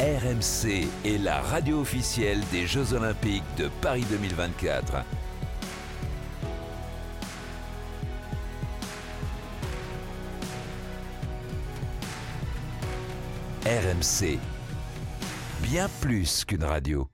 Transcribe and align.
RMC 0.00 0.86
est 1.04 1.18
la 1.18 1.40
radio 1.40 1.80
officielle 1.80 2.40
des 2.52 2.68
Jeux 2.68 2.92
Olympiques 2.92 3.42
de 3.56 3.68
Paris 3.82 4.04
2024. 4.08 5.04
RMC, 13.66 14.38
bien 15.62 15.88
plus 16.00 16.44
qu'une 16.44 16.62
radio. 16.62 17.08